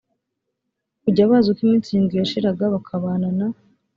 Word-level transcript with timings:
kujya 1.03 1.29
baza 1.29 1.47
uko 1.51 1.61
iminsi 1.65 1.87
irindwi 1.91 2.13
yashiraga 2.21 2.63
bakabana 2.73 3.27
na 3.37 3.47